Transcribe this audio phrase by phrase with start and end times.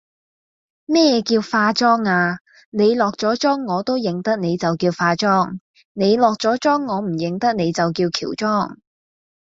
[0.85, 2.39] 咩叫化妝啊，
[2.71, 5.59] 你落左妝我都認得你就叫化妝，
[5.93, 8.79] 你落左裝我唔認得你就叫喬裝!